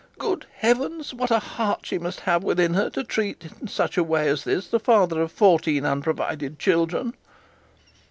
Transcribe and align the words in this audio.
'Good 0.17 0.47
heavens! 0.55 1.13
What 1.13 1.29
a 1.29 1.37
heart 1.37 1.85
she 1.85 1.99
must 1.99 2.21
have 2.21 2.43
within 2.43 2.73
her 2.73 2.89
to 2.89 3.03
treat 3.03 3.45
in 3.61 3.67
such 3.67 3.99
a 3.99 4.03
way 4.03 4.27
as 4.29 4.43
this 4.45 4.67
the 4.67 4.79
father 4.79 5.21
of 5.21 5.31
fourteen 5.31 5.85
unprovided 5.85 6.57
children!' 6.57 7.13